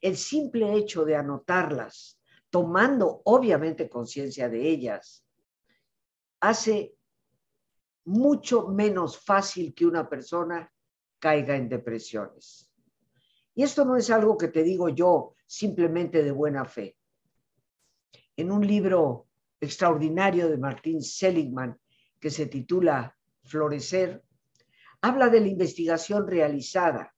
el 0.00 0.16
simple 0.16 0.74
hecho 0.74 1.04
de 1.04 1.16
anotarlas, 1.16 2.20
tomando 2.50 3.22
obviamente 3.24 3.88
conciencia 3.88 4.48
de 4.48 4.68
ellas, 4.68 5.24
hace 6.40 6.94
mucho 8.04 8.68
menos 8.68 9.18
fácil 9.18 9.74
que 9.74 9.86
una 9.86 10.08
persona 10.08 10.72
caiga 11.18 11.56
en 11.56 11.68
depresiones. 11.68 12.65
Y 13.56 13.62
esto 13.62 13.86
no 13.86 13.96
es 13.96 14.10
algo 14.10 14.36
que 14.36 14.48
te 14.48 14.62
digo 14.62 14.90
yo 14.90 15.34
simplemente 15.46 16.22
de 16.22 16.30
buena 16.30 16.66
fe. 16.66 16.98
En 18.36 18.52
un 18.52 18.66
libro 18.66 19.28
extraordinario 19.58 20.50
de 20.50 20.58
Martín 20.58 21.02
Seligman 21.02 21.80
que 22.20 22.28
se 22.28 22.46
titula 22.46 23.16
Florecer, 23.44 24.22
habla 25.00 25.28
de 25.30 25.40
la 25.40 25.48
investigación 25.48 26.26
realizada 26.26 27.14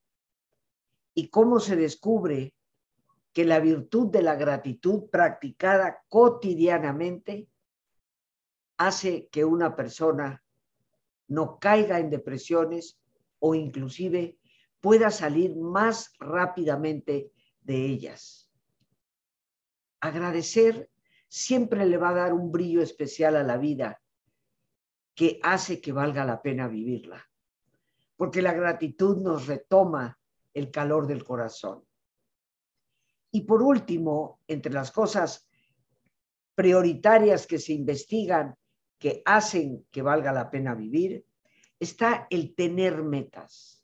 y 1.12 1.28
cómo 1.28 1.58
se 1.58 1.74
descubre 1.74 2.54
que 3.32 3.44
la 3.44 3.58
virtud 3.58 4.06
de 4.12 4.22
la 4.22 4.36
gratitud 4.36 5.10
practicada 5.10 6.04
cotidianamente 6.08 7.48
hace 8.76 9.26
que 9.26 9.44
una 9.44 9.74
persona 9.74 10.44
no 11.26 11.58
caiga 11.58 11.98
en 11.98 12.10
depresiones 12.10 12.96
o 13.40 13.56
inclusive 13.56 14.37
pueda 14.80 15.10
salir 15.10 15.56
más 15.56 16.12
rápidamente 16.18 17.32
de 17.62 17.86
ellas. 17.86 18.50
Agradecer 20.00 20.90
siempre 21.28 21.84
le 21.86 21.96
va 21.96 22.10
a 22.10 22.14
dar 22.14 22.32
un 22.32 22.50
brillo 22.50 22.80
especial 22.80 23.36
a 23.36 23.42
la 23.42 23.58
vida 23.58 24.00
que 25.14 25.40
hace 25.42 25.80
que 25.80 25.92
valga 25.92 26.24
la 26.24 26.40
pena 26.40 26.68
vivirla, 26.68 27.28
porque 28.16 28.40
la 28.40 28.52
gratitud 28.52 29.18
nos 29.18 29.46
retoma 29.46 30.18
el 30.54 30.70
calor 30.70 31.06
del 31.06 31.24
corazón. 31.24 31.84
Y 33.30 33.42
por 33.42 33.62
último, 33.62 34.40
entre 34.46 34.72
las 34.72 34.90
cosas 34.90 35.48
prioritarias 36.54 37.46
que 37.46 37.58
se 37.58 37.72
investigan 37.72 38.56
que 38.98 39.22
hacen 39.24 39.86
que 39.90 40.02
valga 40.02 40.32
la 40.32 40.50
pena 40.50 40.74
vivir, 40.74 41.24
está 41.78 42.26
el 42.30 42.54
tener 42.54 43.02
metas, 43.02 43.77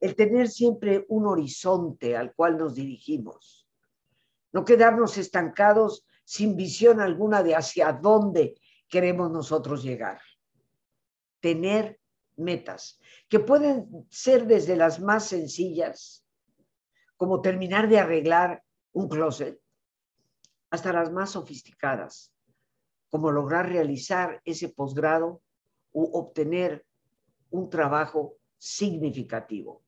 el 0.00 0.16
tener 0.16 0.48
siempre 0.48 1.04
un 1.08 1.26
horizonte 1.26 2.16
al 2.16 2.34
cual 2.34 2.56
nos 2.56 2.74
dirigimos, 2.74 3.68
no 4.52 4.64
quedarnos 4.64 5.18
estancados 5.18 6.06
sin 6.24 6.56
visión 6.56 7.00
alguna 7.00 7.42
de 7.42 7.54
hacia 7.54 7.92
dónde 7.92 8.54
queremos 8.88 9.30
nosotros 9.30 9.82
llegar. 9.82 10.20
Tener 11.40 12.00
metas, 12.36 12.98
que 13.28 13.40
pueden 13.40 14.06
ser 14.10 14.46
desde 14.46 14.76
las 14.76 15.00
más 15.00 15.26
sencillas, 15.26 16.24
como 17.16 17.42
terminar 17.42 17.88
de 17.88 17.98
arreglar 17.98 18.62
un 18.92 19.08
closet, 19.08 19.60
hasta 20.70 20.92
las 20.92 21.12
más 21.12 21.30
sofisticadas, 21.30 22.32
como 23.10 23.30
lograr 23.30 23.68
realizar 23.68 24.40
ese 24.44 24.68
posgrado 24.68 25.42
u 25.92 26.04
obtener 26.16 26.86
un 27.50 27.68
trabajo 27.68 28.36
significativo. 28.56 29.82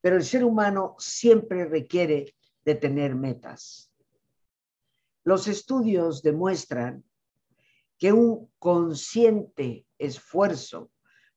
Pero 0.00 0.16
el 0.16 0.24
ser 0.24 0.44
humano 0.44 0.94
siempre 0.98 1.64
requiere 1.64 2.34
de 2.64 2.74
tener 2.74 3.14
metas. 3.14 3.92
Los 5.24 5.48
estudios 5.48 6.22
demuestran 6.22 7.04
que 7.98 8.12
un 8.12 8.50
consciente 8.58 9.86
esfuerzo 9.98 10.90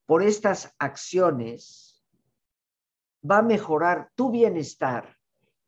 por 0.06 0.24
estas 0.24 0.74
acciones 0.78 2.04
va 3.30 3.40
a 3.40 3.44
mejorar 3.44 4.12
tu 4.16 4.32
bienestar 4.32 5.18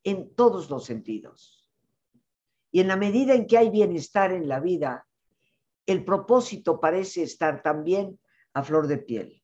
en 0.04 0.34
todos 0.36 0.70
los 0.70 0.86
sentidos. 0.86 1.70
Y 2.72 2.82
en 2.82 2.88
la 2.88 2.96
medida 2.96 3.34
en 3.34 3.48
que 3.48 3.58
hay 3.58 3.70
bienestar 3.70 4.32
en 4.32 4.48
la 4.48 4.60
vida, 4.60 5.08
el 5.86 6.06
propósito 6.06 6.80
parece 6.80 7.24
estar 7.24 7.62
también 7.62 8.20
a 8.54 8.64
flor 8.64 8.88
de 8.88 8.98
piel. 8.98 9.44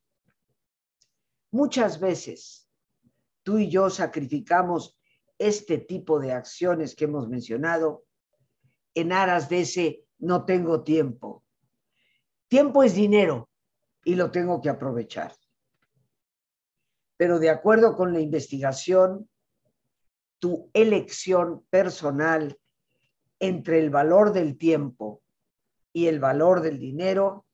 Muchas 1.52 2.00
veces 2.00 2.69
tú 3.50 3.58
y 3.58 3.68
yo 3.68 3.90
sacrificamos 3.90 4.96
este 5.40 5.80
tipo 5.80 6.20
de 6.20 6.34
acciones 6.34 6.96
que 6.96 7.06
hemos 7.06 7.28
mencionado 7.28 8.06
en 8.94 9.12
aras 9.12 9.50
de 9.50 9.62
ese 9.62 10.06
no 10.20 10.46
tengo 10.46 10.84
tiempo. 10.84 11.44
Tiempo 12.48 12.84
es 12.84 12.94
dinero 12.94 13.50
y 14.04 14.14
lo 14.14 14.30
tengo 14.30 14.62
que 14.62 14.70
aprovechar. 14.70 15.34
Pero 17.18 17.40
de 17.40 17.50
acuerdo 17.50 17.96
con 17.96 18.14
la 18.14 18.20
investigación, 18.20 19.28
tu 20.38 20.70
elección 20.72 21.66
personal 21.72 22.56
entre 23.40 23.80
el 23.80 23.90
valor 23.90 24.32
del 24.32 24.60
tiempo 24.60 25.24
y 25.92 26.06
el 26.06 26.20
valor 26.20 26.62
del 26.62 26.78
dinero 26.78 27.48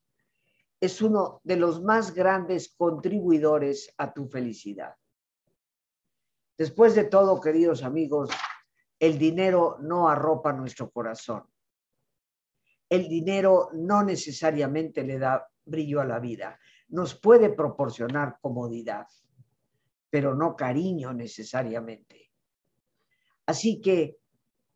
es 0.81 1.01
uno 1.01 1.39
de 1.45 1.55
los 1.55 1.81
más 1.81 2.13
grandes 2.13 2.75
contribuidores 2.75 3.93
a 3.97 4.13
tu 4.13 4.27
felicidad. 4.27 4.93
Después 6.57 6.95
de 6.95 7.03
todo, 7.05 7.41
queridos 7.41 7.83
amigos, 7.83 8.29
el 8.99 9.17
dinero 9.17 9.77
no 9.81 10.07
arropa 10.07 10.53
nuestro 10.53 10.89
corazón. 10.89 11.43
El 12.89 13.09
dinero 13.09 13.69
no 13.73 14.03
necesariamente 14.03 15.03
le 15.03 15.19
da 15.19 15.47
brillo 15.65 15.99
a 15.99 16.05
la 16.05 16.19
vida. 16.19 16.57
Nos 16.89 17.15
puede 17.19 17.49
proporcionar 17.49 18.37
comodidad, 18.39 19.07
pero 20.09 20.33
no 20.33 20.55
cariño 20.55 21.13
necesariamente. 21.13 22.31
Así 23.47 23.81
que 23.81 24.17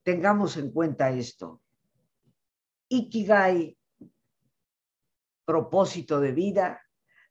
tengamos 0.04 0.58
en 0.58 0.72
cuenta 0.72 1.12
esto. 1.12 1.62
Ikigai, 2.90 3.78
propósito 5.46 6.20
de 6.20 6.32
vida, 6.34 6.82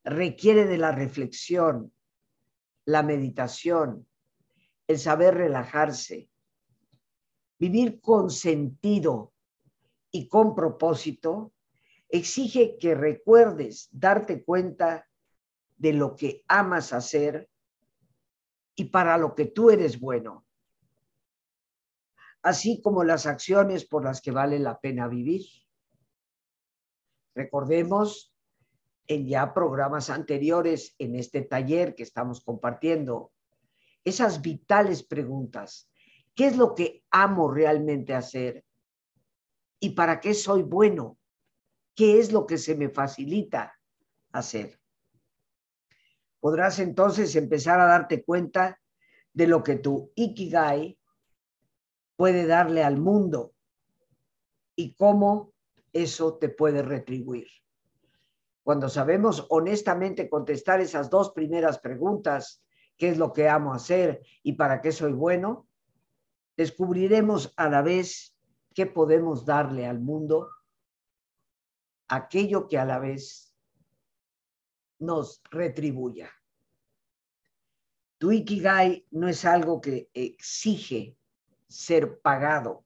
requiere 0.05 0.65
de 0.65 0.79
la 0.79 0.93
reflexión, 0.93 1.93
la 2.87 3.03
meditación, 3.03 4.08
el 4.89 4.99
saber 4.99 5.35
relajarse, 5.35 6.29
vivir 7.61 8.01
con 8.01 8.31
sentido 8.31 9.33
y 10.11 10.27
con 10.27 10.57
propósito, 10.57 11.53
exige 12.09 12.77
que 12.79 12.97
recuerdes 12.97 13.89
darte 13.93 14.43
cuenta 14.43 15.07
de 15.77 15.93
lo 15.93 16.17
que 16.17 16.43
amas 16.49 16.93
hacer 16.93 17.49
y 18.75 18.87
para 18.87 19.17
lo 19.19 19.37
que 19.37 19.45
tú 19.47 19.71
eres 19.71 20.01
bueno 20.01 20.45
así 22.43 22.81
como 22.81 23.05
las 23.05 23.27
acciones 23.27 23.85
por 23.85 24.05
las 24.05 24.21
que 24.21 24.31
vale 24.31 24.59
la 24.59 24.81
pena 24.81 25.09
vivir. 25.09 25.43
Recordemos 27.35 28.35
en 29.07 29.27
ya 29.27 29.55
programas 29.55 30.11
anteriores 30.11 30.95
en 30.99 31.15
este 31.15 31.43
taller 31.43 31.95
que 31.95 32.03
estamos 32.03 32.43
compartiendo, 32.43 33.33
esas 34.09 34.43
vitales 34.43 35.03
preguntas. 35.03 35.89
¿Qué 36.35 36.47
es 36.47 36.57
lo 36.57 36.75
que 36.75 37.05
amo 37.11 37.51
realmente 37.51 38.15
hacer? 38.15 38.65
¿Y 39.81 39.91
para 39.91 40.21
qué 40.21 40.35
soy 40.35 40.63
bueno? 40.63 41.19
¿Qué 41.95 42.19
es 42.19 42.33
lo 42.33 42.47
que 42.47 42.59
se 42.59 42.75
me 42.75 42.89
facilita 42.89 43.79
hacer? 44.33 44.81
Podrás 46.41 46.79
entonces 46.79 47.35
empezar 47.35 47.81
a 47.81 47.87
darte 47.87 48.25
cuenta 48.25 48.81
de 49.33 49.47
lo 49.47 49.63
que 49.63 49.77
tu 49.77 50.13
Ikigai 50.15 50.99
puede 52.17 52.47
darle 52.47 52.83
al 52.83 52.99
mundo 52.99 53.55
y 54.77 54.95
cómo 54.95 55.53
eso 55.93 56.39
te 56.39 56.49
puede 56.49 56.83
retribuir. 56.83 57.49
Cuando 58.63 58.89
sabemos 58.89 59.47
honestamente 59.49 60.29
contestar 60.29 60.81
esas 60.81 61.11
dos 61.11 61.33
primeras 61.33 61.79
preguntas, 61.79 62.63
¿qué 62.99 63.09
es 63.11 63.19
lo 63.19 63.33
que 63.33 63.49
amo 63.49 63.73
hacer 63.73 64.23
y 64.43 64.55
para 64.55 64.83
qué 64.83 64.93
soy 64.93 65.13
bueno? 65.13 65.69
Descubriremos 66.57 67.55
a 67.57 67.71
la 67.71 67.81
vez 67.83 68.37
qué 68.75 68.87
podemos 68.87 69.47
darle 69.47 69.87
al 69.87 70.01
mundo, 70.01 70.51
aquello 72.09 72.69
que 72.69 72.79
a 72.79 72.85
la 72.85 72.99
vez 72.99 73.55
nos 74.99 75.41
retribuya. 75.51 76.31
Tu 78.19 78.33
Ikigai 78.33 79.07
no 79.13 79.29
es 79.29 79.45
algo 79.45 79.81
que 79.81 80.11
exige 80.13 81.17
ser 81.69 82.21
pagado. 82.21 82.85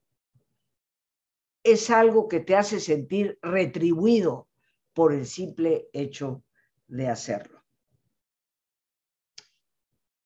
Es 1.62 1.88
algo 1.88 2.28
que 2.28 2.40
te 2.40 2.54
hace 2.54 2.80
sentir 2.80 3.38
retribuido 3.40 4.48
por 4.92 5.14
el 5.14 5.24
simple 5.24 5.88
hecho 5.94 6.44
de 6.86 7.08
hacerlo. 7.08 7.61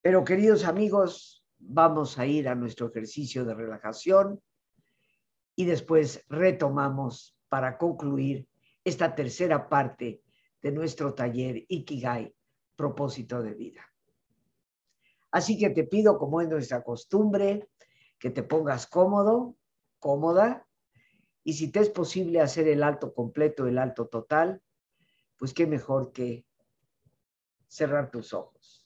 Pero 0.07 0.23
queridos 0.23 0.65
amigos, 0.65 1.45
vamos 1.59 2.17
a 2.17 2.27
ir 2.27 2.49
a 2.49 2.55
nuestro 2.55 2.91
ejercicio 2.91 3.45
de 3.45 3.57
relajación 3.57 4.41
y 5.57 5.65
después 5.65 6.25
retomamos 6.29 7.37
para 7.49 7.77
concluir 7.77 8.47
esta 8.85 9.17
tercera 9.17 9.69
parte 9.69 10.23
de 10.63 10.71
nuestro 10.71 11.13
taller 11.13 11.65
Ikigai, 11.67 12.33
propósito 12.77 13.43
de 13.43 13.55
vida. 13.55 13.85
Así 15.33 15.59
que 15.59 15.71
te 15.71 15.83
pido, 15.83 16.19
como 16.19 16.41
es 16.41 16.49
nuestra 16.49 16.85
costumbre, 16.85 17.69
que 18.17 18.31
te 18.31 18.45
pongas 18.45 18.87
cómodo, 18.87 19.57
cómoda, 19.99 20.69
y 21.43 21.55
si 21.55 21.73
te 21.73 21.81
es 21.81 21.91
posible 21.91 22.41
hacer 22.41 22.69
el 22.69 22.85
alto 22.85 23.13
completo, 23.13 23.67
el 23.67 23.77
alto 23.77 24.07
total, 24.07 24.63
pues 25.37 25.53
qué 25.53 25.67
mejor 25.67 26.13
que 26.13 26.47
cerrar 27.67 28.13
tus 28.13 28.33
ojos. 28.33 28.86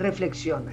reflexiona. 0.00 0.72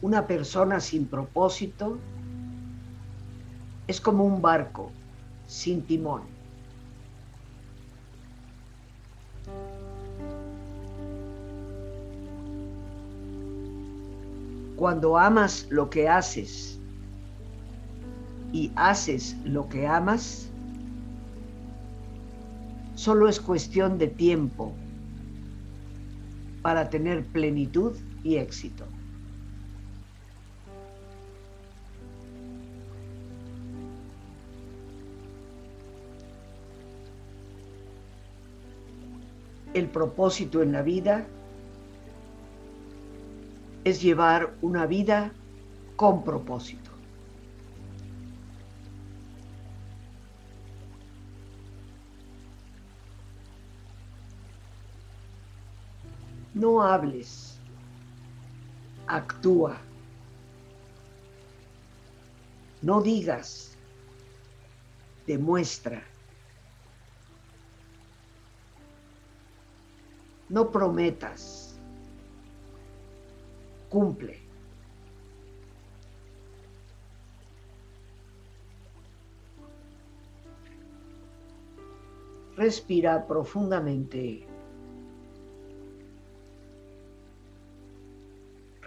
Una 0.00 0.26
persona 0.26 0.80
sin 0.80 1.06
propósito 1.06 1.98
es 3.86 4.00
como 4.00 4.24
un 4.24 4.40
barco 4.40 4.90
sin 5.46 5.82
timón. 5.82 6.22
Cuando 14.76 15.16
amas 15.16 15.66
lo 15.70 15.88
que 15.90 16.08
haces 16.08 16.78
y 18.52 18.72
haces 18.74 19.36
lo 19.44 19.68
que 19.68 19.86
amas, 19.86 20.51
solo 23.02 23.28
es 23.28 23.40
cuestión 23.40 23.98
de 23.98 24.06
tiempo 24.06 24.72
para 26.62 26.88
tener 26.88 27.26
plenitud 27.26 27.96
y 28.22 28.36
éxito. 28.36 28.84
el 39.74 39.88
propósito 39.88 40.62
en 40.62 40.70
la 40.70 40.82
vida 40.82 41.26
es 43.84 44.02
llevar 44.02 44.54
una 44.60 44.84
vida 44.84 45.32
con 45.96 46.22
propósito. 46.22 46.91
No 56.62 56.80
hables, 56.80 57.58
actúa. 59.08 59.76
No 62.82 63.02
digas, 63.02 63.76
demuestra. 65.26 66.04
No 70.50 70.70
prometas. 70.70 71.80
Cumple. 73.88 74.38
Respira 82.56 83.26
profundamente. 83.26 84.51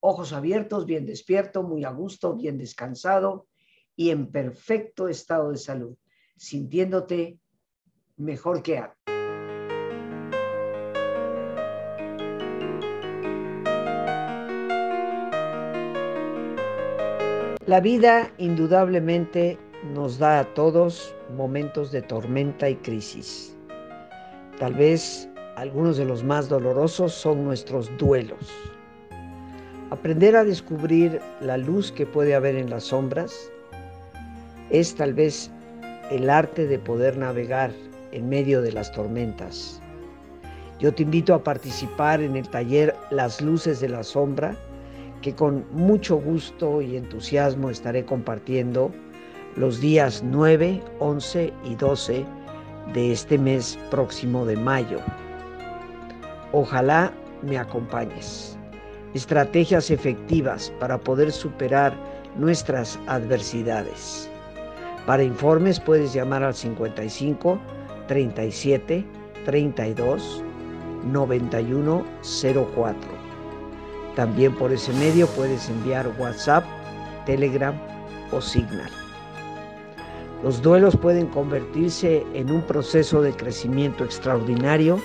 Ojos 0.00 0.32
abiertos, 0.32 0.86
bien 0.86 1.06
despierto, 1.06 1.62
muy 1.62 1.84
a 1.84 1.90
gusto, 1.90 2.34
bien 2.34 2.58
descansado 2.58 3.46
y 3.96 4.10
en 4.10 4.30
perfecto 4.30 5.08
estado 5.08 5.50
de 5.50 5.58
salud, 5.58 5.96
sintiéndote 6.36 7.38
mejor 8.16 8.62
que 8.62 8.78
antes. 8.78 8.96
La 17.66 17.80
vida 17.80 18.32
indudablemente 18.38 19.58
nos 19.92 20.18
da 20.18 20.38
a 20.38 20.54
todos 20.54 21.12
momentos 21.36 21.90
de 21.90 22.00
tormenta 22.00 22.70
y 22.70 22.76
crisis. 22.76 23.56
Tal 24.60 24.74
vez 24.74 25.28
algunos 25.56 25.96
de 25.96 26.04
los 26.04 26.22
más 26.22 26.48
dolorosos 26.48 27.12
son 27.12 27.44
nuestros 27.44 27.90
duelos. 27.98 28.75
Aprender 29.90 30.34
a 30.34 30.42
descubrir 30.42 31.20
la 31.40 31.56
luz 31.56 31.92
que 31.92 32.06
puede 32.06 32.34
haber 32.34 32.56
en 32.56 32.70
las 32.70 32.84
sombras 32.84 33.52
es 34.70 34.96
tal 34.96 35.14
vez 35.14 35.48
el 36.10 36.28
arte 36.28 36.66
de 36.66 36.80
poder 36.80 37.16
navegar 37.16 37.70
en 38.10 38.28
medio 38.28 38.62
de 38.62 38.72
las 38.72 38.90
tormentas. 38.90 39.80
Yo 40.80 40.92
te 40.92 41.04
invito 41.04 41.34
a 41.34 41.44
participar 41.44 42.20
en 42.20 42.34
el 42.34 42.48
taller 42.48 42.96
Las 43.10 43.40
luces 43.40 43.80
de 43.80 43.88
la 43.88 44.02
sombra 44.02 44.56
que 45.22 45.36
con 45.36 45.64
mucho 45.70 46.16
gusto 46.16 46.82
y 46.82 46.96
entusiasmo 46.96 47.70
estaré 47.70 48.04
compartiendo 48.04 48.90
los 49.54 49.80
días 49.80 50.20
9, 50.24 50.82
11 50.98 51.52
y 51.64 51.74
12 51.76 52.24
de 52.92 53.12
este 53.12 53.38
mes 53.38 53.78
próximo 53.90 54.44
de 54.46 54.56
mayo. 54.56 54.98
Ojalá 56.52 57.12
me 57.42 57.56
acompañes. 57.56 58.55
Estrategias 59.16 59.90
efectivas 59.90 60.70
para 60.78 60.98
poder 60.98 61.32
superar 61.32 61.94
nuestras 62.36 62.98
adversidades. 63.06 64.28
Para 65.06 65.22
informes 65.22 65.80
puedes 65.80 66.12
llamar 66.12 66.42
al 66.42 66.54
55 66.54 67.58
37 68.08 69.06
32 69.46 70.44
91 71.10 72.04
04. 72.74 73.00
También 74.16 74.54
por 74.54 74.70
ese 74.70 74.92
medio 74.92 75.26
puedes 75.28 75.70
enviar 75.70 76.06
WhatsApp, 76.18 76.64
Telegram 77.24 77.74
o 78.32 78.42
Signal. 78.42 78.90
Los 80.42 80.60
duelos 80.60 80.94
pueden 80.94 81.28
convertirse 81.28 82.22
en 82.34 82.50
un 82.50 82.60
proceso 82.60 83.22
de 83.22 83.32
crecimiento 83.32 84.04
extraordinario 84.04 85.00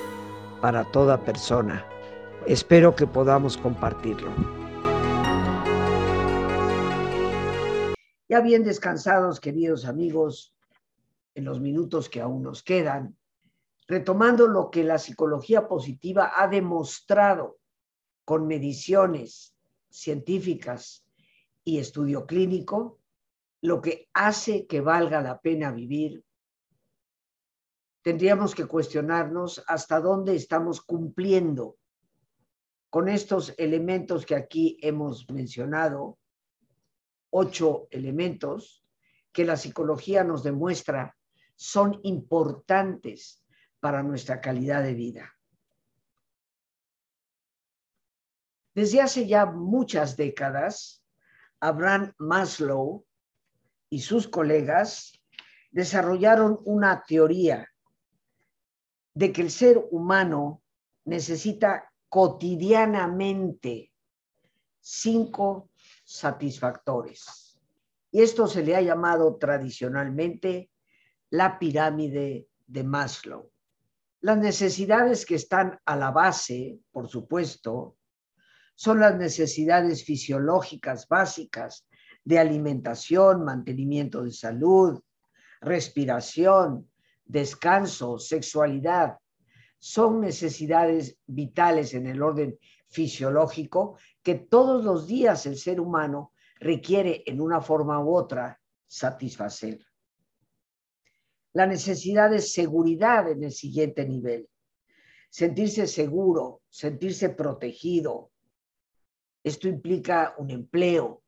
para 0.60 0.84
toda 0.84 1.18
persona. 1.22 1.86
Espero 2.48 2.96
que 2.96 3.06
podamos 3.06 3.56
compartirlo. 3.56 4.32
Ya 8.28 8.42
bien 8.42 8.64
descansados, 8.64 9.40
queridos 9.40 9.86
amigos, 9.86 10.56
en 11.36 11.46
los 11.46 11.60
minutos 11.62 12.10
que 12.10 12.20
aún 12.20 12.42
nos 12.42 12.64
quedan, 12.64 13.16
retomando 13.88 14.48
lo 14.48 14.72
que 14.72 14.84
la 14.84 14.98
psicología 14.98 15.68
positiva 15.68 16.34
ha 16.36 16.48
demostrado 16.48 17.60
con 18.26 18.48
mediciones 18.48 19.54
científicas 19.90 21.06
y 21.64 21.78
estudio 21.78 22.26
clínico, 22.26 23.00
lo 23.62 23.82
que 23.82 24.10
hace 24.14 24.66
que 24.66 24.82
valga 24.82 25.22
la 25.22 25.40
pena 25.42 25.72
vivir, 25.72 26.24
tendríamos 28.02 28.56
que 28.56 28.66
cuestionarnos 28.66 29.64
hasta 29.68 30.00
dónde 30.00 30.36
estamos 30.36 30.82
cumpliendo 30.82 31.78
con 32.92 33.08
estos 33.08 33.56
elementos 33.58 34.26
que 34.26 34.36
aquí 34.36 34.78
hemos 34.82 35.28
mencionado, 35.30 36.20
ocho 37.30 37.88
elementos 37.90 38.86
que 39.32 39.46
la 39.46 39.56
psicología 39.56 40.26
nos 40.26 40.44
demuestra 40.44 41.16
son 41.56 42.02
importantes 42.04 43.46
para 43.80 44.04
nuestra 44.04 44.42
calidad 44.42 44.84
de 44.84 44.94
vida. 44.94 45.34
Desde 48.76 49.00
hace 49.00 49.26
ya 49.26 49.46
muchas 49.46 50.18
décadas, 50.18 51.02
Abraham 51.62 52.14
Maslow 52.18 53.06
y 53.90 54.02
sus 54.02 54.28
colegas 54.28 55.14
desarrollaron 55.72 56.60
una 56.66 57.06
teoría 57.08 57.70
de 59.14 59.32
que 59.32 59.44
el 59.44 59.50
ser 59.50 59.82
humano 59.92 60.62
necesita 61.06 61.91
cotidianamente 62.12 63.94
cinco 64.82 65.70
satisfactores. 66.04 67.58
Y 68.12 68.22
esto 68.22 68.48
se 68.48 68.64
le 68.64 68.76
ha 68.76 68.82
llamado 68.82 69.38
tradicionalmente 69.38 70.70
la 71.30 71.58
pirámide 71.58 72.50
de 72.68 72.84
Maslow. 72.84 73.50
Las 74.20 74.38
necesidades 74.38 75.26
que 75.26 75.36
están 75.36 75.80
a 75.86 75.96
la 75.96 76.12
base, 76.12 76.82
por 76.92 77.08
supuesto, 77.08 77.96
son 78.76 79.00
las 79.00 79.18
necesidades 79.18 80.04
fisiológicas 80.04 81.08
básicas 81.08 81.88
de 82.26 82.40
alimentación, 82.40 83.46
mantenimiento 83.46 84.22
de 84.22 84.34
salud, 84.34 85.02
respiración, 85.62 86.92
descanso, 87.24 88.20
sexualidad. 88.20 89.18
Son 89.84 90.22
necesidades 90.22 91.18
vitales 91.26 91.96
en 91.96 92.06
el 92.06 92.22
orden 92.22 92.60
fisiológico 92.88 93.98
que 94.22 94.36
todos 94.36 94.86
los 94.86 95.08
días 95.08 95.48
el 95.48 95.58
ser 95.58 95.80
humano 95.82 96.34
requiere 96.60 97.24
en 97.26 97.42
una 97.42 97.62
forma 97.62 98.00
u 98.00 98.16
otra 98.16 98.62
satisfacer. 98.86 99.84
La 101.54 101.66
necesidad 101.66 102.30
de 102.30 102.42
seguridad 102.42 103.32
en 103.32 103.44
el 103.44 103.52
siguiente 103.52 104.06
nivel. 104.08 104.48
Sentirse 105.32 105.88
seguro, 105.88 106.62
sentirse 106.70 107.30
protegido. 107.30 108.30
Esto 109.44 109.68
implica 109.68 110.36
un 110.38 110.52
empleo, 110.52 111.24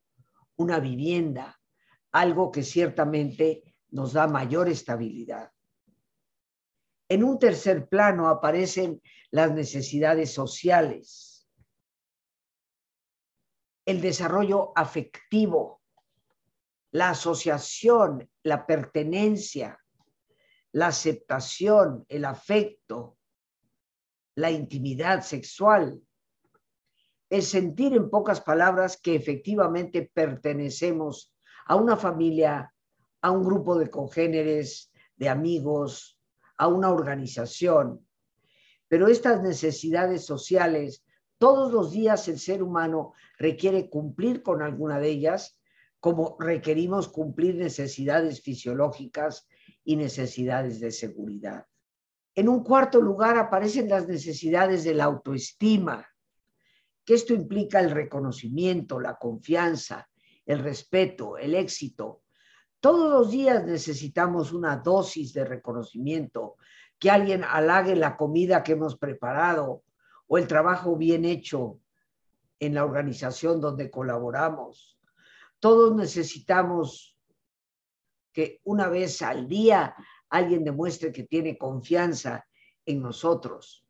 una 0.58 0.80
vivienda, 0.80 1.60
algo 2.12 2.52
que 2.52 2.62
ciertamente 2.62 3.64
nos 3.90 4.14
da 4.14 4.28
mayor 4.28 4.70
estabilidad. 4.70 5.50
En 7.10 7.24
un 7.24 7.38
tercer 7.38 7.88
plano 7.88 8.30
aparecen 8.30 9.02
las 9.32 9.52
necesidades 9.52 10.34
sociales, 10.34 11.48
el 13.86 14.00
desarrollo 14.00 14.72
afectivo, 14.76 15.82
la 16.92 17.10
asociación, 17.10 18.30
la 18.44 18.66
pertenencia, 18.66 19.80
la 20.72 20.88
aceptación, 20.88 22.06
el 22.08 22.26
afecto, 22.26 23.18
la 24.36 24.52
intimidad 24.52 25.22
sexual, 25.22 26.02
el 27.30 27.42
sentir 27.42 27.94
en 27.94 28.10
pocas 28.10 28.42
palabras 28.42 28.98
que 28.98 29.16
efectivamente 29.16 30.10
pertenecemos 30.14 31.34
a 31.66 31.76
una 31.76 31.98
familia, 31.98 32.74
a 33.22 33.32
un 33.32 33.44
grupo 33.44 33.78
de 33.78 33.90
congéneres, 33.90 34.92
de 35.16 35.30
amigos, 35.30 36.20
a 36.58 36.68
una 36.68 36.92
organización. 36.92 38.06
Pero 38.88 39.08
estas 39.08 39.42
necesidades 39.42 40.26
sociales, 40.26 41.04
todos 41.38 41.72
los 41.72 41.92
días 41.92 42.28
el 42.28 42.40
ser 42.40 42.62
humano 42.64 43.14
requiere 43.38 43.90
cumplir 43.90 44.44
con 44.44 44.62
alguna 44.62 45.00
de 45.00 45.10
ellas, 45.10 45.58
como 46.00 46.38
requerimos 46.40 47.08
cumplir 47.08 47.56
necesidades 47.56 48.42
fisiológicas 48.42 49.48
y 49.84 49.96
necesidades 49.96 50.80
de 50.80 50.92
seguridad. 50.92 51.66
En 52.36 52.50
un 52.50 52.64
cuarto 52.64 53.00
lugar 53.00 53.38
aparecen 53.38 53.90
las 53.90 54.08
necesidades 54.08 54.84
de 54.84 54.96
la 54.96 55.06
autoestima, 55.06 56.08
que 57.06 57.14
esto 57.14 57.34
implica 57.34 57.80
el 57.80 57.92
reconocimiento, 57.92 59.00
la 59.00 59.18
confianza, 59.18 60.10
el 60.46 60.60
respeto, 60.60 61.38
el 61.38 61.54
éxito. 61.56 62.23
Todos 62.84 63.10
los 63.10 63.32
días 63.32 63.64
necesitamos 63.64 64.52
una 64.52 64.76
dosis 64.76 65.32
de 65.32 65.46
reconocimiento, 65.46 66.58
que 67.00 67.10
alguien 67.10 67.46
halague 67.46 67.96
la 67.96 68.18
comida 68.18 68.62
que 68.62 68.74
hemos 68.74 68.98
preparado 68.98 69.84
o 70.28 70.38
el 70.38 70.48
trabajo 70.48 70.98
bien 70.98 71.24
hecho 71.24 71.80
en 72.60 72.74
la 72.74 72.84
organización 72.84 73.62
donde 73.62 73.90
colaboramos. 73.90 75.00
Todos 75.62 75.96
necesitamos 75.96 77.18
que 78.34 78.60
una 78.66 78.90
vez 78.90 79.22
al 79.22 79.48
día 79.48 79.96
alguien 80.28 80.66
demuestre 80.66 81.14
que 81.14 81.24
tiene 81.24 81.58
confianza 81.58 82.46
en 82.86 83.02
nosotros. 83.02 83.88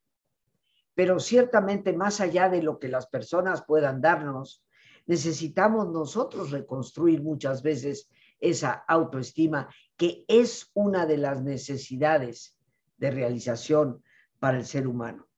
Pero 0.93 1.19
ciertamente 1.19 1.93
más 1.93 2.21
allá 2.21 2.47
de 2.47 2.61
lo 2.61 2.77
que 2.77 2.89
las 2.89 3.07
personas 3.07 3.65
puedan 3.65 4.01
darnos, 4.01 4.63
necesitamos 5.07 5.89
nosotros 5.89 6.51
reconstruir 6.51 7.23
muchas 7.23 7.63
veces 7.63 8.07
esa 8.43 8.83
autoestima 8.89 9.73
que 9.95 10.25
es 10.27 10.69
una 10.73 11.05
de 11.05 11.17
las 11.17 11.41
necesidades 11.41 12.57
de 12.97 13.09
realización 13.09 14.03
para 14.37 14.57
el 14.57 14.65
ser 14.65 14.85
humano. 14.85 15.29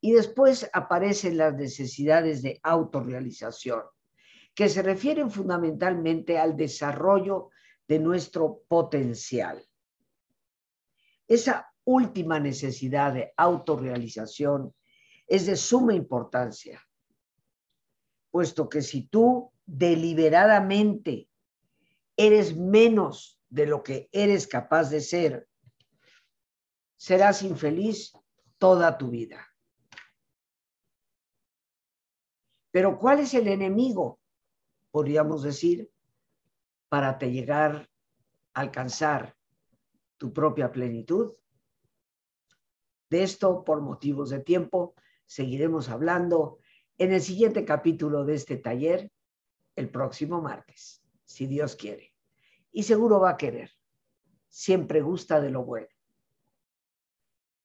Y 0.00 0.12
después 0.12 0.70
aparecen 0.72 1.36
las 1.36 1.56
necesidades 1.56 2.40
de 2.42 2.60
autorrealización, 2.62 3.82
que 4.54 4.68
se 4.68 4.82
refieren 4.82 5.28
fundamentalmente 5.28 6.38
al 6.38 6.56
desarrollo 6.56 7.50
de 7.88 7.98
nuestro 7.98 8.62
potencial. 8.68 9.60
Esa 11.26 11.66
última 11.82 12.38
necesidad 12.38 13.12
de 13.12 13.32
autorrealización 13.36 14.72
es 15.26 15.46
de 15.46 15.56
suma 15.56 15.94
importancia, 15.94 16.80
puesto 18.30 18.68
que 18.68 18.82
si 18.82 19.08
tú 19.08 19.50
deliberadamente 19.66 21.28
eres 22.18 22.56
menos 22.56 23.40
de 23.48 23.64
lo 23.64 23.82
que 23.82 24.10
eres 24.12 24.46
capaz 24.46 24.90
de 24.90 25.00
ser, 25.00 25.48
serás 26.96 27.42
infeliz 27.42 28.12
toda 28.58 28.98
tu 28.98 29.08
vida. 29.08 29.46
Pero 32.72 32.98
¿cuál 32.98 33.20
es 33.20 33.32
el 33.34 33.48
enemigo? 33.48 34.20
Podríamos 34.90 35.42
decir, 35.42 35.90
para 36.88 37.18
te 37.18 37.30
llegar 37.30 37.88
a 38.52 38.60
alcanzar 38.60 39.36
tu 40.16 40.32
propia 40.32 40.72
plenitud. 40.72 41.34
De 43.08 43.22
esto, 43.22 43.62
por 43.64 43.80
motivos 43.80 44.30
de 44.30 44.40
tiempo, 44.40 44.94
seguiremos 45.24 45.88
hablando 45.88 46.58
en 46.98 47.12
el 47.12 47.22
siguiente 47.22 47.64
capítulo 47.64 48.24
de 48.24 48.34
este 48.34 48.56
taller, 48.56 49.10
el 49.76 49.90
próximo 49.90 50.42
martes, 50.42 51.00
si 51.28 51.46
Dios 51.46 51.76
quiere. 51.76 52.14
Y 52.72 52.82
seguro 52.82 53.20
va 53.20 53.30
a 53.30 53.36
querer. 53.36 53.70
Siempre 54.48 55.02
gusta 55.02 55.40
de 55.40 55.50
lo 55.50 55.64
bueno. 55.64 55.88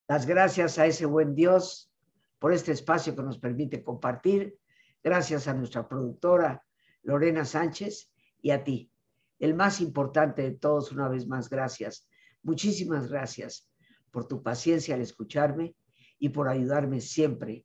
Las 0.06 0.26
gracias 0.26 0.78
a 0.78 0.86
ese 0.86 1.06
buen 1.06 1.34
Dios 1.34 1.90
por 2.38 2.52
este 2.52 2.72
espacio 2.72 3.16
que 3.16 3.22
nos 3.22 3.38
permite 3.38 3.82
compartir. 3.82 4.58
Gracias 5.02 5.48
a 5.48 5.54
nuestra 5.54 5.88
productora 5.88 6.64
Lorena 7.02 7.44
Sánchez 7.44 8.12
y 8.42 8.50
a 8.50 8.62
ti, 8.62 8.90
el 9.38 9.54
más 9.54 9.80
importante 9.80 10.42
de 10.42 10.52
todos, 10.52 10.92
una 10.92 11.08
vez 11.08 11.26
más, 11.26 11.48
gracias 11.48 12.06
Muchísimas 12.44 13.08
gracias 13.08 13.70
por 14.10 14.28
tu 14.28 14.42
paciencia 14.42 14.94
al 14.94 15.00
escucharme 15.00 15.74
y 16.18 16.28
por 16.28 16.46
ayudarme 16.46 17.00
siempre 17.00 17.64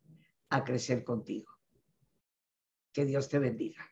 a 0.50 0.64
crecer 0.64 1.04
contigo. 1.04 1.52
Que 2.94 3.06
Dios 3.06 3.28
te 3.28 3.40
bendiga. 3.40 3.89